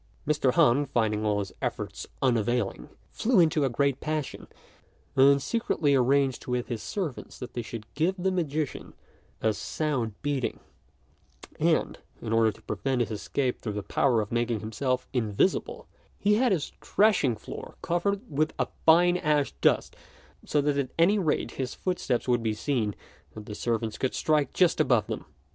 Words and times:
Mr. 0.27 0.53
Han, 0.55 0.87
finding 0.87 1.23
all 1.23 1.37
his 1.37 1.51
efforts 1.61 2.07
unavailing, 2.23 2.89
flew 3.11 3.39
into 3.39 3.63
a 3.63 3.69
great 3.69 3.99
passion, 3.99 4.47
and 5.15 5.39
secretly 5.43 5.93
arranged 5.93 6.47
with 6.47 6.69
his 6.69 6.81
servants 6.81 7.37
that 7.37 7.53
they 7.53 7.61
should 7.61 7.85
give 7.93 8.15
the 8.17 8.31
magician 8.31 8.95
a 9.43 9.53
sound 9.53 10.19
beating; 10.23 10.59
and, 11.59 11.99
in 12.19 12.33
order 12.33 12.51
to 12.51 12.63
prevent 12.63 13.01
his 13.01 13.11
escape 13.11 13.59
through 13.61 13.73
the 13.73 13.83
power 13.83 14.21
of 14.21 14.31
making 14.31 14.59
himself 14.61 15.07
invisible, 15.13 15.87
he 16.17 16.33
had 16.33 16.51
his 16.51 16.71
threshing 16.81 17.35
floor 17.35 17.75
covered 17.83 18.21
with 18.27 18.55
a 18.57 18.69
fine 18.87 19.17
ash 19.17 19.51
dust, 19.61 19.95
so 20.43 20.61
that 20.61 20.79
at 20.79 20.89
any 20.97 21.19
rate 21.19 21.51
his 21.51 21.75
footsteps 21.75 22.27
would 22.27 22.41
be 22.41 22.55
seen 22.55 22.95
and 23.35 23.45
the 23.45 23.53
servants 23.53 23.99
could 23.99 24.15
strike 24.15 24.51
just 24.51 24.79
above 24.79 25.05
them. 25.05 25.25